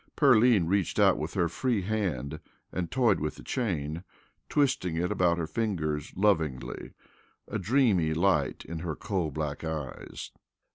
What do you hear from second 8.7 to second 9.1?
her